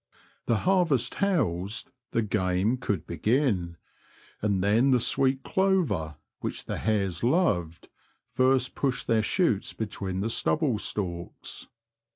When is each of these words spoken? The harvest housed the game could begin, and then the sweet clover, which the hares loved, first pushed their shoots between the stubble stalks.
The 0.47 0.57
harvest 0.65 1.13
housed 1.21 1.91
the 2.09 2.23
game 2.23 2.77
could 2.77 3.05
begin, 3.05 3.77
and 4.41 4.63
then 4.63 4.89
the 4.89 4.99
sweet 4.99 5.43
clover, 5.43 6.15
which 6.39 6.65
the 6.65 6.79
hares 6.79 7.23
loved, 7.23 7.87
first 8.27 8.73
pushed 8.73 9.05
their 9.05 9.21
shoots 9.21 9.73
between 9.73 10.21
the 10.21 10.29
stubble 10.31 10.79
stalks. 10.79 11.67